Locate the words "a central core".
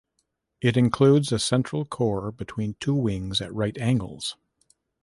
1.31-2.31